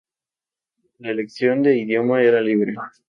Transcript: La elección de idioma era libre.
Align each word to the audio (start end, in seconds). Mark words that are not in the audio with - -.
La 0.97 1.11
elección 1.11 1.61
de 1.61 1.77
idioma 1.77 2.23
era 2.23 2.41
libre. 2.41 2.73